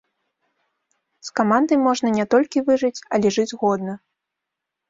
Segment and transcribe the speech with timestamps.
[1.27, 3.93] З камандай можна не толькі выжыць, але жыць годна.